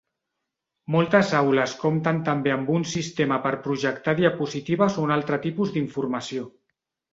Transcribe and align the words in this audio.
Moltes 0.95 1.33
aules 1.39 1.75
compten 1.81 2.21
també 2.29 2.53
amb 2.55 2.73
un 2.77 2.87
sistema 2.93 3.39
per 3.45 3.53
projectar 3.67 4.17
diapositives 4.23 4.99
o 5.03 5.07
un 5.07 5.17
altre 5.19 5.41
tipus 5.47 5.77
d'informació. 5.79 6.51